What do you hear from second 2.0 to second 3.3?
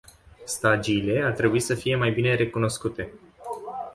bine recunoscute.